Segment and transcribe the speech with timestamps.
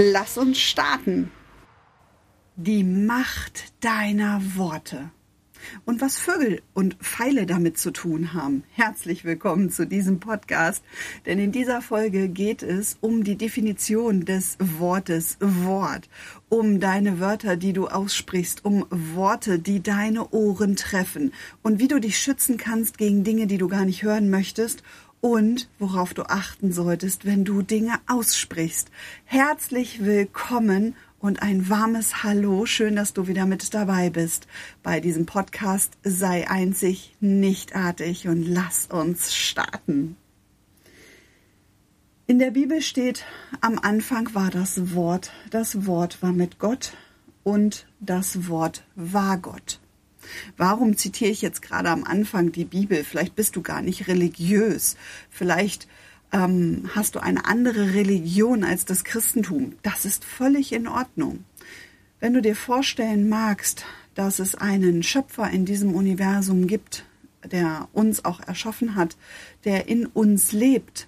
[0.00, 1.32] Lass uns starten.
[2.54, 5.10] Die Macht deiner Worte.
[5.86, 8.62] Und was Vögel und Pfeile damit zu tun haben.
[8.70, 10.84] Herzlich willkommen zu diesem Podcast,
[11.26, 16.08] denn in dieser Folge geht es um die Definition des Wortes Wort,
[16.48, 21.32] um deine Wörter, die du aussprichst, um Worte, die deine Ohren treffen
[21.64, 24.84] und wie du dich schützen kannst gegen Dinge, die du gar nicht hören möchtest
[25.20, 28.90] und worauf du achten solltest, wenn du Dinge aussprichst.
[29.24, 32.66] Herzlich willkommen und ein warmes Hallo.
[32.66, 34.46] Schön, dass du wieder mit dabei bist
[34.82, 35.94] bei diesem Podcast.
[36.02, 40.16] Sei einzig, nichtartig und lass uns starten.
[42.26, 43.24] In der Bibel steht,
[43.62, 46.92] am Anfang war das Wort, das Wort war mit Gott
[47.42, 49.80] und das Wort war Gott.
[50.56, 53.04] Warum zitiere ich jetzt gerade am Anfang die Bibel?
[53.04, 54.96] Vielleicht bist du gar nicht religiös.
[55.30, 55.88] Vielleicht
[56.32, 59.74] ähm, hast du eine andere Religion als das Christentum.
[59.82, 61.44] Das ist völlig in Ordnung.
[62.20, 63.84] Wenn du dir vorstellen magst,
[64.14, 67.04] dass es einen Schöpfer in diesem Universum gibt,
[67.44, 69.16] der uns auch erschaffen hat,
[69.64, 71.06] der in uns lebt,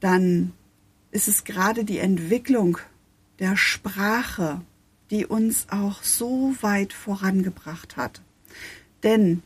[0.00, 0.52] dann
[1.10, 2.78] ist es gerade die Entwicklung
[3.38, 4.62] der Sprache,
[5.14, 8.20] die uns auch so weit vorangebracht hat.
[9.04, 9.42] Denn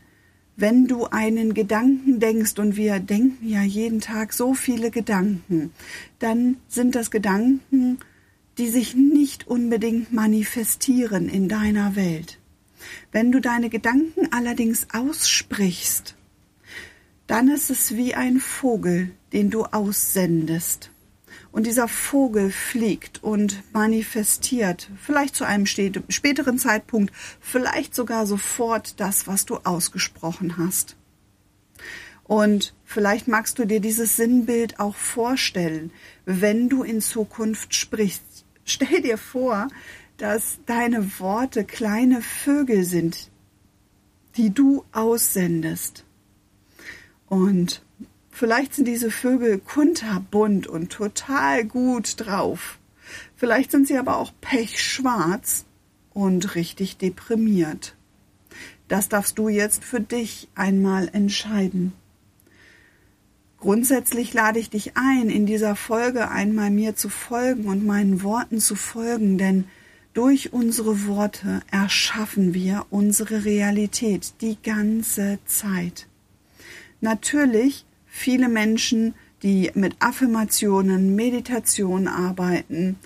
[0.55, 5.71] wenn du einen Gedanken denkst, und wir denken ja jeden Tag so viele Gedanken,
[6.17, 7.99] dann sind das Gedanken,
[8.57, 12.39] die sich nicht unbedingt manifestieren in deiner Welt.
[13.11, 16.15] Wenn du deine Gedanken allerdings aussprichst,
[17.27, 20.89] dann ist es wie ein Vogel, den du aussendest.
[21.51, 29.25] Und dieser Vogel fliegt und manifestiert, vielleicht zu einem späteren Zeitpunkt, vielleicht sogar sofort das,
[29.25, 30.95] was du ausgesprochen hast.
[32.23, 35.91] Und vielleicht magst du dir dieses Sinnbild auch vorstellen,
[36.25, 38.45] wenn du in Zukunft sprichst.
[38.63, 39.69] Stell dir vor,
[40.17, 43.31] dass deine Worte kleine Vögel sind,
[44.37, 46.05] die du aussendest.
[47.27, 47.81] Und
[48.39, 52.79] Vielleicht sind diese Vögel kunterbunt und total gut drauf.
[53.35, 55.65] Vielleicht sind sie aber auch pechschwarz
[56.13, 57.97] und richtig deprimiert.
[58.87, 61.91] Das darfst du jetzt für dich einmal entscheiden.
[63.57, 68.61] Grundsätzlich lade ich dich ein, in dieser Folge einmal mir zu folgen und meinen Worten
[68.61, 69.65] zu folgen, denn
[70.13, 76.07] durch unsere Worte erschaffen wir unsere Realität die ganze Zeit.
[77.01, 77.85] Natürlich
[78.19, 82.97] viele Menschen, die mit Affirmationen, Meditation arbeiten,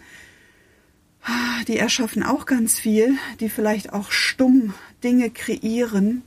[1.67, 6.23] die erschaffen auch ganz viel, die vielleicht auch stumm Dinge kreieren,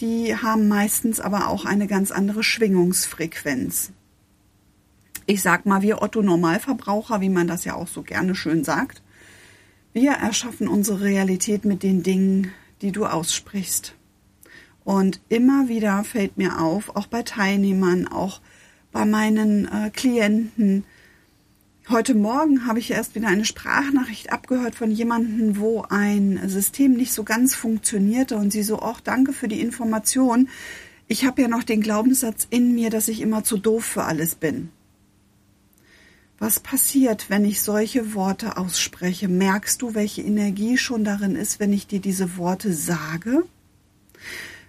[0.00, 3.92] die haben meistens aber auch eine ganz andere Schwingungsfrequenz.
[5.26, 9.02] Ich sag mal, wir Otto Normalverbraucher, wie man das ja auch so gerne schön sagt,
[9.92, 12.52] wir erschaffen unsere Realität mit den Dingen,
[12.82, 13.94] die du aussprichst.
[14.88, 18.40] Und immer wieder fällt mir auf, auch bei Teilnehmern, auch
[18.90, 20.84] bei meinen äh, Klienten,
[21.90, 27.12] Heute Morgen habe ich erst wieder eine Sprachnachricht abgehört von jemandem, wo ein System nicht
[27.12, 30.48] so ganz funktionierte und sie so, ach, danke für die Information.
[31.06, 34.34] Ich habe ja noch den Glaubenssatz in mir, dass ich immer zu doof für alles
[34.34, 34.70] bin.
[36.38, 39.28] Was passiert, wenn ich solche Worte ausspreche?
[39.28, 43.44] Merkst du, welche Energie schon darin ist, wenn ich dir diese Worte sage?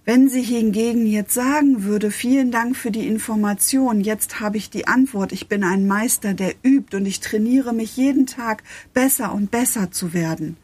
[0.05, 4.87] Wenn sie hingegen jetzt sagen würde, vielen Dank für die Information, jetzt habe ich die
[4.87, 9.51] Antwort, ich bin ein Meister, der übt und ich trainiere mich jeden Tag besser und
[9.51, 10.57] besser zu werden,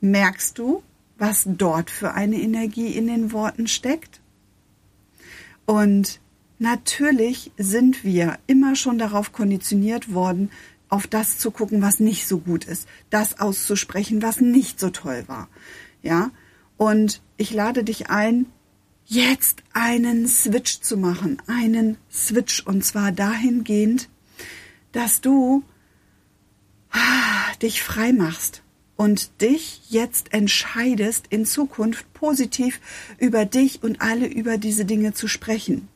[0.00, 0.82] merkst du,
[1.18, 4.20] was dort für eine Energie in den Worten steckt?
[5.66, 6.20] Und
[6.58, 10.50] natürlich sind wir immer schon darauf konditioniert worden,
[10.88, 15.24] auf das zu gucken, was nicht so gut ist, das auszusprechen, was nicht so toll
[15.28, 15.48] war.
[16.02, 16.32] Ja?
[16.76, 18.46] Und ich lade dich ein,
[19.10, 24.08] jetzt einen Switch zu machen, einen Switch und zwar dahingehend,
[24.92, 25.64] dass du
[26.92, 28.62] ah, dich frei machst
[28.94, 32.80] und dich jetzt entscheidest, in Zukunft positiv
[33.18, 35.88] über dich und alle über diese Dinge zu sprechen.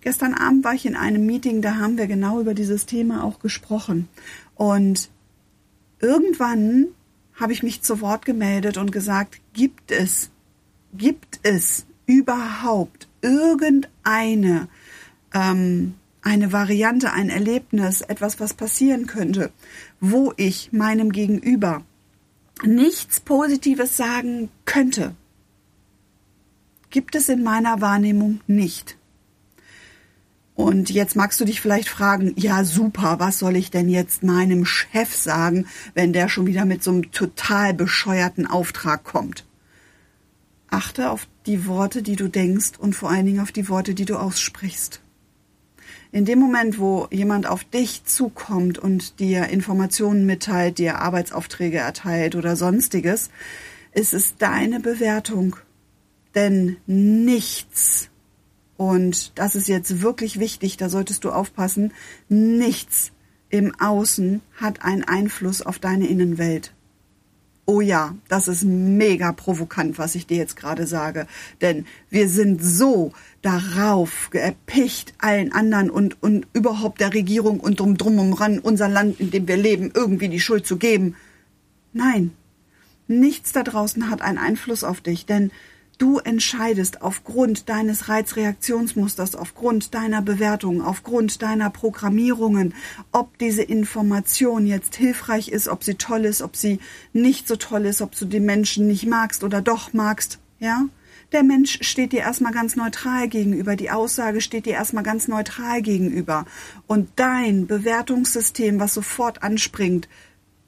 [0.00, 3.40] Gestern Abend war ich in einem Meeting, da haben wir genau über dieses Thema auch
[3.40, 4.08] gesprochen.
[4.54, 5.10] Und
[5.98, 6.86] irgendwann
[7.34, 10.30] habe ich mich zu Wort gemeldet und gesagt, gibt es,
[10.92, 14.68] gibt es überhaupt irgendeine
[15.32, 19.52] ähm, eine Variante, ein Erlebnis, etwas, was passieren könnte,
[20.00, 21.82] wo ich meinem Gegenüber
[22.62, 25.14] nichts Positives sagen könnte,
[26.90, 28.96] gibt es in meiner Wahrnehmung nicht.
[30.54, 34.66] Und jetzt magst du dich vielleicht fragen, ja super, was soll ich denn jetzt meinem
[34.66, 39.46] Chef sagen, wenn der schon wieder mit so einem total bescheuerten Auftrag kommt?
[40.68, 44.04] Achte auf die Worte, die du denkst und vor allen Dingen auf die Worte, die
[44.04, 45.00] du aussprichst.
[46.12, 52.36] In dem Moment, wo jemand auf dich zukommt und dir Informationen mitteilt, dir Arbeitsaufträge erteilt
[52.36, 53.30] oder sonstiges,
[53.92, 55.56] ist es deine Bewertung.
[56.36, 58.10] Denn nichts
[58.76, 61.92] und das ist jetzt wirklich wichtig, da solltest du aufpassen.
[62.30, 63.12] Nichts
[63.48, 66.72] im Außen hat einen Einfluss auf deine Innenwelt.
[67.72, 71.28] Oh ja, das ist mega provokant, was ich dir jetzt gerade sage.
[71.60, 73.12] Denn wir sind so
[73.42, 78.88] darauf erpicht, allen anderen und, und überhaupt der Regierung und drum, drum und ran, unser
[78.88, 81.14] Land, in dem wir leben, irgendwie die Schuld zu geben.
[81.92, 82.32] Nein,
[83.06, 85.52] nichts da draußen hat einen Einfluss auf dich, denn
[86.00, 92.72] Du entscheidest aufgrund deines Reizreaktionsmusters, aufgrund deiner Bewertungen, aufgrund deiner Programmierungen,
[93.12, 96.78] ob diese Information jetzt hilfreich ist, ob sie toll ist, ob sie
[97.12, 100.86] nicht so toll ist, ob du die Menschen nicht magst oder doch magst, ja?
[101.32, 105.82] Der Mensch steht dir erstmal ganz neutral gegenüber, die Aussage steht dir erstmal ganz neutral
[105.82, 106.46] gegenüber.
[106.86, 110.08] Und dein Bewertungssystem, was sofort anspringt,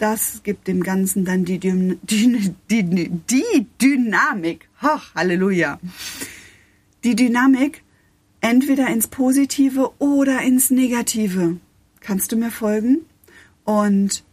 [0.03, 4.69] das gibt dem Ganzen dann die, die, die, die Dynamik.
[4.83, 5.79] Hoch, Halleluja.
[7.05, 7.85] Die Dynamik
[8.41, 11.59] entweder ins Positive oder ins Negative.
[12.01, 13.03] Kannst du mir folgen?
[13.65, 14.25] Und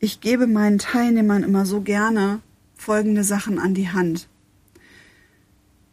[0.00, 2.40] ich gebe meinen Teilnehmern immer so gerne
[2.74, 4.28] folgende Sachen an die Hand.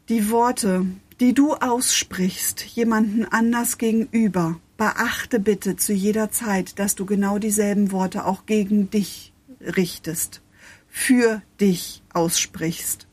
[0.09, 0.85] Die Worte,
[1.21, 7.91] die du aussprichst, jemanden anders gegenüber, beachte bitte zu jeder Zeit, dass du genau dieselben
[7.91, 10.41] Worte auch gegen dich richtest,
[10.89, 13.07] für dich aussprichst.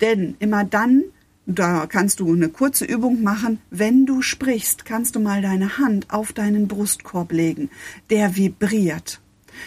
[0.00, 1.04] Denn immer dann,
[1.46, 6.10] da kannst du eine kurze Übung machen, wenn du sprichst, kannst du mal deine Hand
[6.10, 7.70] auf deinen Brustkorb legen.
[8.10, 9.20] Der vibriert.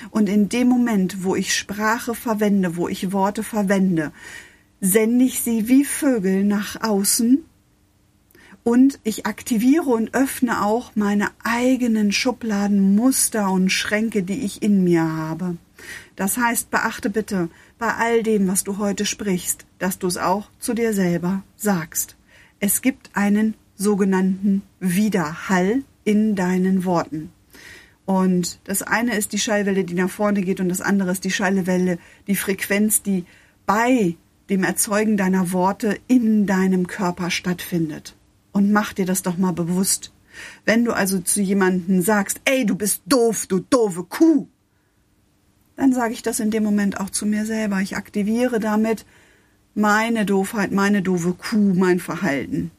[0.10, 4.12] Und in dem Moment, wo ich Sprache verwende, wo ich Worte verwende,
[4.82, 7.44] sende ich sie wie Vögel nach außen
[8.66, 14.84] und ich aktiviere und öffne auch meine eigenen Schubladen, Muster und Schränke, die ich in
[14.84, 15.58] mir habe.
[16.16, 20.50] Das heißt, beachte bitte bei all dem, was du heute sprichst, dass du es auch
[20.58, 22.16] zu dir selber sagst.
[22.60, 27.30] Es gibt einen sogenannten Widerhall in deinen Worten.
[28.06, 31.32] Und das eine ist die Schallwelle, die nach vorne geht, und das andere ist die
[31.32, 33.26] Schallwelle, die Frequenz, die
[33.68, 34.16] bei
[34.50, 38.16] dem Erzeugen deiner Worte in deinem Körper stattfindet
[38.56, 40.14] und mach dir das doch mal bewusst.
[40.64, 44.48] Wenn du also zu jemandem sagst, ey, du bist doof, du doofe Kuh,
[45.76, 47.82] dann sage ich das in dem Moment auch zu mir selber.
[47.82, 49.06] Ich aktiviere damit
[49.74, 52.72] meine Doofheit, meine doofe Kuh, mein Verhalten.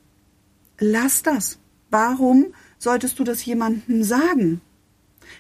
[0.79, 1.59] Lass das.
[1.91, 2.47] Warum
[2.79, 4.63] solltest du das jemandem sagen?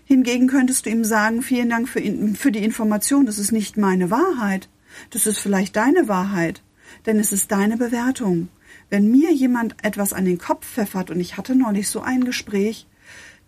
[0.04, 2.02] Hingegen könntest du ihm sagen, vielen Dank für,
[2.34, 4.68] für die Information, das ist nicht meine Wahrheit.
[5.08, 6.62] Das ist vielleicht deine Wahrheit,
[7.06, 8.50] denn es ist deine Bewertung.
[8.90, 12.86] Wenn mir jemand etwas an den Kopf pfeffert, und ich hatte neulich so ein Gespräch,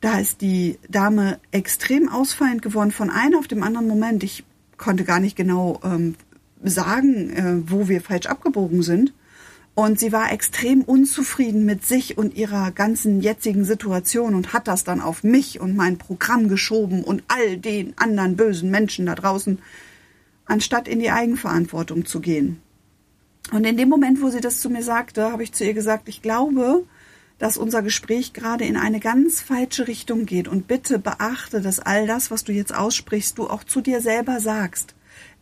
[0.01, 4.23] da ist die Dame extrem ausfallend geworden von einem auf dem anderen Moment.
[4.23, 4.45] Ich
[4.77, 6.15] konnte gar nicht genau ähm,
[6.63, 9.13] sagen, äh, wo wir falsch abgebogen sind.
[9.75, 14.83] Und sie war extrem unzufrieden mit sich und ihrer ganzen jetzigen Situation und hat das
[14.83, 19.61] dann auf mich und mein Programm geschoben und all den anderen bösen Menschen da draußen,
[20.47, 22.61] anstatt in die Eigenverantwortung zu gehen.
[23.53, 26.09] Und in dem Moment, wo sie das zu mir sagte, habe ich zu ihr gesagt,
[26.09, 26.85] ich glaube,
[27.39, 30.49] dass unser Gespräch gerade in eine ganz falsche Richtung geht.
[30.49, 34.41] Und bitte beachte, dass all das, was du jetzt aussprichst, du auch zu dir selber
[34.41, 34.95] sagst.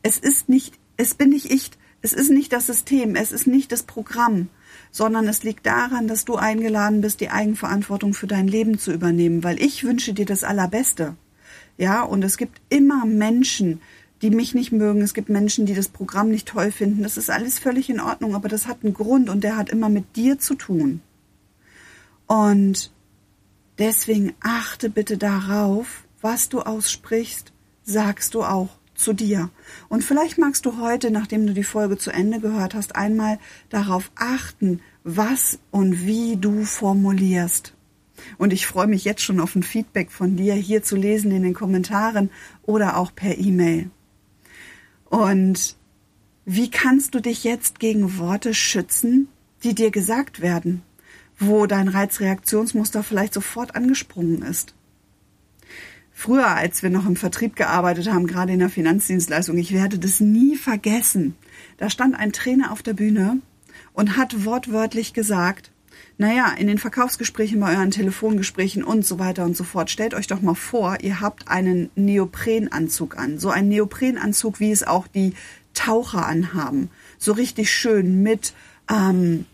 [0.03, 1.71] Es ist nicht, es bin nicht ich,
[2.03, 4.49] es ist nicht das System, es ist nicht das Programm,
[4.93, 9.43] sondern es liegt daran, dass du eingeladen bist, die Eigenverantwortung für dein Leben zu übernehmen,
[9.43, 11.17] weil ich wünsche dir das Allerbeste.
[11.79, 13.81] Ja, und es gibt immer Menschen,
[14.23, 15.03] die mich nicht mögen.
[15.03, 17.03] Es gibt Menschen, die das Programm nicht toll finden.
[17.03, 19.89] Das ist alles völlig in Ordnung, aber das hat einen Grund und der hat immer
[19.89, 21.01] mit dir zu tun.
[22.27, 22.91] Und
[23.79, 27.53] deswegen achte bitte darauf, was du aussprichst,
[27.85, 29.51] sagst du auch zu dir.
[29.89, 34.11] Und vielleicht magst du heute, nachdem du die Folge zu Ende gehört hast, einmal darauf
[34.17, 37.75] achten, was und wie du formulierst.
[38.39, 41.43] Und ich freue mich jetzt schon auf ein Feedback von dir hier zu lesen in
[41.43, 42.31] den Kommentaren
[42.63, 43.91] oder auch per E-Mail.
[45.09, 45.77] Und
[46.45, 49.29] wie kannst du dich jetzt gegen Worte schützen,
[49.63, 50.83] die dir gesagt werden,
[51.39, 54.75] wo dein Reizreaktionsmuster vielleicht sofort angesprungen ist?
[56.13, 60.19] Früher, als wir noch im Vertrieb gearbeitet haben, gerade in der Finanzdienstleistung, ich werde das
[60.19, 61.35] nie vergessen.
[61.77, 63.41] Da stand ein Trainer auf der Bühne
[63.93, 65.71] und hat wortwörtlich gesagt,
[66.19, 70.27] naja, in den Verkaufsgesprächen, bei euren Telefongesprächen und so weiter und so fort, stellt euch
[70.27, 73.39] doch mal vor, ihr habt einen Neoprenanzug an.
[73.39, 75.35] So ein Neoprenanzug, wie es auch die
[75.75, 76.91] Taucher anhaben.
[77.19, 78.55] So richtig schön mit,
[78.91, 79.45] ähm,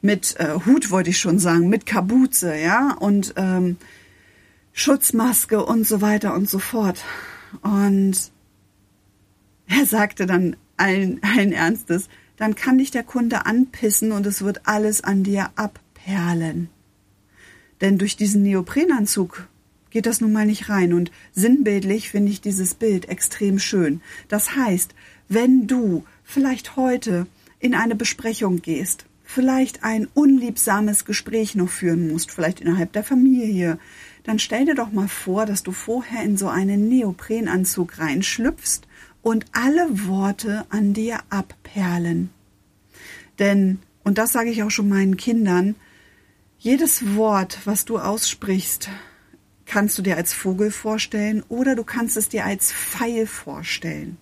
[0.00, 3.76] mit äh, Hut wollte ich schon sagen, mit Kabuze, ja, und ähm,
[4.72, 7.04] Schutzmaske und so weiter und so fort.
[7.60, 8.30] Und
[9.66, 14.62] er sagte dann allen, allen Ernstes, dann kann dich der Kunde anpissen und es wird
[14.64, 15.50] alles an dir
[16.08, 16.68] abperlen.
[17.80, 19.48] Denn durch diesen Neoprenanzug
[19.90, 24.00] geht das nun mal nicht rein und sinnbildlich finde ich dieses Bild extrem schön.
[24.28, 24.94] Das heißt,
[25.28, 27.26] wenn du vielleicht heute
[27.60, 33.78] in eine Besprechung gehst, vielleicht ein unliebsames Gespräch noch führen musst, vielleicht innerhalb der Familie,
[34.24, 38.82] dann stell dir doch mal vor, dass du vorher in so einen Neoprenanzug reinschlüpfst
[39.22, 42.30] und alle Worte an dir abperlen.
[43.38, 45.76] Denn, und das sage ich auch schon meinen Kindern,
[46.58, 48.88] jedes Wort, was du aussprichst,
[49.64, 54.18] kannst du dir als Vogel vorstellen oder du kannst es dir als Pfeil vorstellen.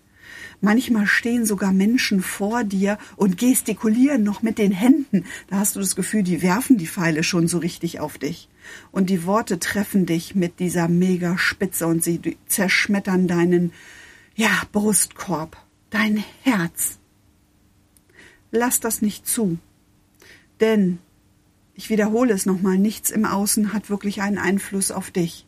[0.61, 5.25] Manchmal stehen sogar Menschen vor dir und gestikulieren noch mit den Händen.
[5.49, 8.49] Da hast du das Gefühl, die werfen die Pfeile schon so richtig auf dich.
[8.91, 13.73] Und die Worte treffen dich mit dieser Megaspitze und sie zerschmettern deinen,
[14.35, 15.57] ja, Brustkorb,
[15.91, 16.99] dein Herz.
[18.51, 19.59] Lass das nicht zu.
[20.61, 20.99] Denn,
[21.77, 25.47] ich wiederhole es nochmal, nichts im Außen hat wirklich einen Einfluss auf dich.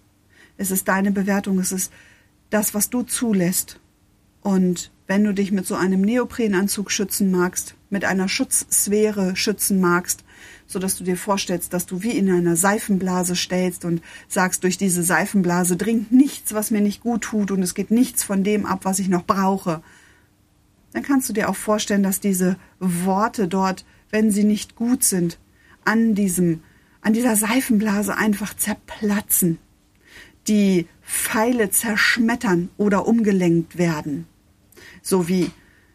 [0.59, 1.91] Es ist deine Bewertung, es ist
[2.51, 3.81] das, was du zulässt.
[4.43, 10.23] Und wenn du dich mit so einem Neoprenanzug schützen magst, mit einer Schutzsphäre schützen magst,
[10.67, 14.77] so dass du dir vorstellst, dass du wie in einer Seifenblase stellst und sagst, durch
[14.77, 18.67] diese Seifenblase dringt nichts, was mir nicht gut tut und es geht nichts von dem
[18.67, 19.83] ab, was ich noch brauche.
[20.93, 25.39] Dann kannst du dir auch vorstellen, dass diese Worte dort, wenn sie nicht gut sind,
[25.89, 26.61] an diesem,
[27.01, 29.59] an dieser Seifenblase einfach zerplatzen,
[30.47, 34.27] die Pfeile zerschmettern oder umgelenkt werden.
[35.01, 35.51] So wie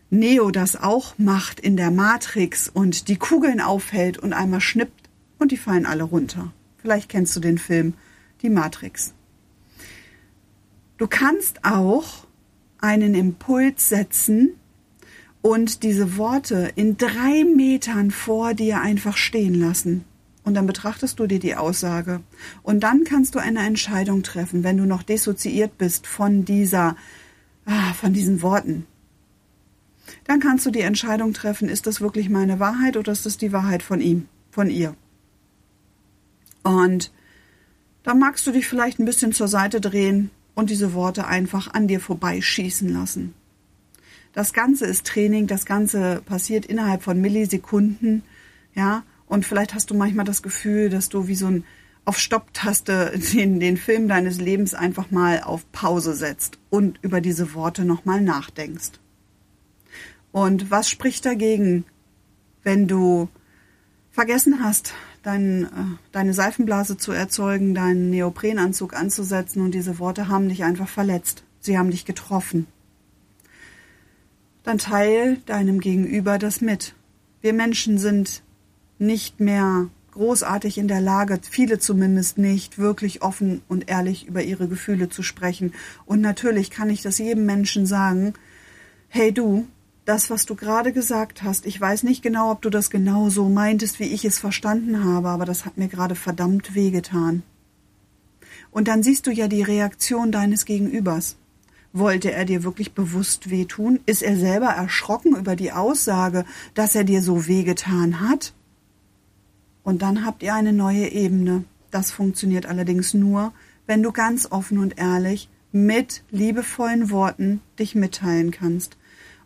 [0.09, 5.51] Neo das auch macht in der Matrix und die Kugeln aufhält und einmal schnippt und
[5.51, 6.51] die fallen alle runter.
[6.77, 7.93] Vielleicht kennst du den Film
[8.41, 9.13] Die Matrix.
[10.97, 12.25] Du kannst auch
[12.79, 14.55] einen Impuls setzen
[15.43, 20.03] und diese Worte in drei Metern vor dir einfach stehen lassen.
[20.43, 22.21] Und dann betrachtest du dir die Aussage.
[22.63, 26.97] Und dann kannst du eine Entscheidung treffen, wenn du noch dissoziiert bist von dieser,
[27.65, 28.87] ah, von diesen Worten
[30.25, 33.51] dann kannst du die Entscheidung treffen, ist das wirklich meine Wahrheit oder ist das die
[33.51, 34.95] Wahrheit von ihm, von ihr.
[36.63, 37.11] Und
[38.03, 41.87] dann magst du dich vielleicht ein bisschen zur Seite drehen und diese Worte einfach an
[41.87, 43.33] dir vorbeischießen lassen.
[44.33, 48.23] Das Ganze ist Training, das Ganze passiert innerhalb von Millisekunden,
[48.73, 51.63] ja, und vielleicht hast du manchmal das Gefühl, dass du wie so ein
[52.05, 57.53] auf Stopptaste den, den Film deines Lebens einfach mal auf Pause setzt und über diese
[57.53, 58.91] Worte nochmal nachdenkst.
[60.31, 61.85] Und was spricht dagegen,
[62.63, 63.29] wenn du
[64.11, 65.67] vergessen hast, dein, äh,
[66.11, 71.43] deine Seifenblase zu erzeugen, deinen Neoprenanzug anzusetzen und diese Worte haben dich einfach verletzt.
[71.59, 72.67] Sie haben dich getroffen.
[74.63, 76.95] Dann teil deinem Gegenüber das mit.
[77.41, 78.43] Wir Menschen sind
[78.97, 84.67] nicht mehr großartig in der Lage, viele zumindest nicht, wirklich offen und ehrlich über ihre
[84.67, 85.73] Gefühle zu sprechen.
[86.05, 88.33] Und natürlich kann ich das jedem Menschen sagen,
[89.09, 89.67] hey du,
[90.05, 93.49] das, was du gerade gesagt hast, ich weiß nicht genau, ob du das genau so
[93.49, 97.41] meintest, wie ich es verstanden habe, aber das hat mir gerade verdammt wehgetan.
[98.69, 101.37] Und dann siehst du ja die Reaktion deines Gegenübers.
[101.93, 103.99] Wollte er dir wirklich bewusst wehtun?
[104.07, 108.53] Ist er selber erschrocken über die Aussage, dass er dir so wehgetan hat?
[109.83, 111.65] Und dann habt ihr eine neue Ebene.
[111.91, 113.53] Das funktioniert allerdings nur,
[113.85, 118.97] wenn du ganz offen und ehrlich mit liebevollen Worten dich mitteilen kannst.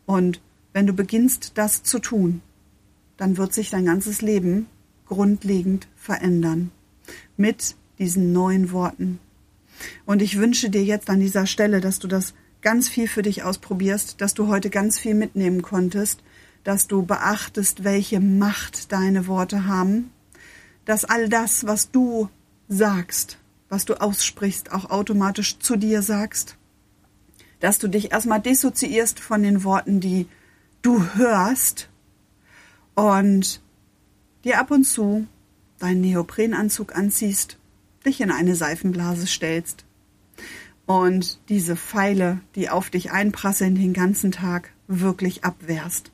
[0.06, 2.42] Und wenn du beginnst, das zu tun,
[3.18, 4.68] dann wird sich dein ganzes Leben
[5.08, 6.72] grundlegend verändern.
[7.36, 9.20] Mit diesen neuen Worten.
[10.06, 13.44] Und ich wünsche dir jetzt an dieser Stelle, dass du das ganz viel für dich
[13.44, 16.22] ausprobierst, dass du heute ganz viel mitnehmen konntest,
[16.64, 20.12] dass du beachtest, welche Macht deine Worte haben,
[20.86, 22.30] dass all das, was du
[22.68, 23.38] sagst,
[23.70, 26.58] was du aussprichst, auch automatisch zu dir sagst.
[27.60, 30.28] Dass du dich erstmal dissoziierst von den Worten, die
[30.82, 31.90] du hörst
[32.96, 33.62] und
[34.44, 35.28] dir ab und zu
[35.80, 37.58] deinen Neoprenanzug anziehst,
[38.08, 39.86] dich in eine Seifenblase stellst
[40.88, 46.12] und diese Pfeile, die auf dich einprasseln den ganzen Tag, wirklich abwehrst.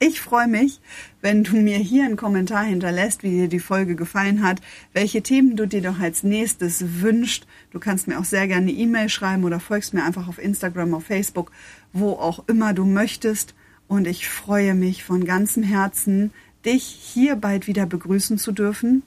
[0.00, 0.80] Ich freue mich,
[1.22, 4.60] wenn du mir hier einen Kommentar hinterlässt, wie dir die Folge gefallen hat,
[4.92, 7.48] welche Themen du dir doch als nächstes wünscht.
[7.72, 10.94] Du kannst mir auch sehr gerne eine E-Mail schreiben oder folgst mir einfach auf Instagram,
[10.94, 11.50] auf Facebook,
[11.92, 13.54] wo auch immer du möchtest.
[13.88, 16.30] Und ich freue mich von ganzem Herzen,
[16.64, 19.02] dich hier bald wieder begrüßen zu dürfen.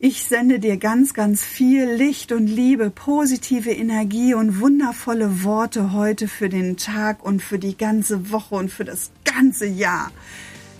[0.00, 6.28] Ich sende dir ganz, ganz viel Licht und Liebe, positive Energie und wundervolle Worte heute
[6.28, 10.12] für den Tag und für die ganze Woche und für das ganze Jahr.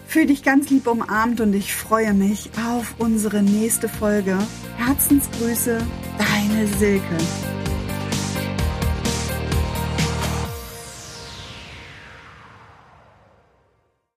[0.06, 4.38] Fühl dich ganz lieb umarmt und ich freue mich auf unsere nächste Folge.
[4.76, 5.84] Herzensgrüße,
[6.18, 7.57] deine Silke.